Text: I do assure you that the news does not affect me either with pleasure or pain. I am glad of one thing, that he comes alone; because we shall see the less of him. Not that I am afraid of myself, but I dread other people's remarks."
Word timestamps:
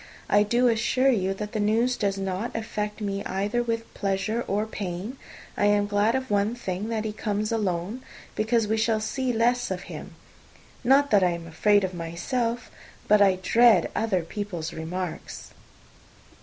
I 0.31 0.41
do 0.41 0.67
assure 0.67 1.11
you 1.11 1.35
that 1.35 1.51
the 1.51 1.59
news 1.59 1.95
does 1.95 2.17
not 2.17 2.55
affect 2.55 3.01
me 3.01 3.23
either 3.25 3.61
with 3.61 3.93
pleasure 3.93 4.43
or 4.47 4.65
pain. 4.65 5.17
I 5.55 5.65
am 5.65 5.85
glad 5.85 6.15
of 6.15 6.31
one 6.31 6.55
thing, 6.55 6.89
that 6.89 7.05
he 7.05 7.13
comes 7.13 7.51
alone; 7.51 8.01
because 8.33 8.67
we 8.67 8.77
shall 8.77 8.99
see 8.99 9.31
the 9.31 9.37
less 9.37 9.69
of 9.69 9.83
him. 9.93 10.15
Not 10.83 11.11
that 11.11 11.23
I 11.23 11.29
am 11.29 11.45
afraid 11.45 11.83
of 11.83 11.93
myself, 11.93 12.71
but 13.07 13.21
I 13.21 13.37
dread 13.43 13.91
other 13.95 14.23
people's 14.23 14.73
remarks." 14.73 15.51